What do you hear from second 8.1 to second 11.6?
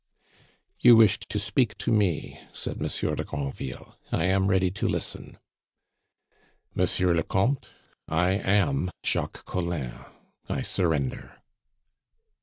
am Jacques Collin. I surrender!"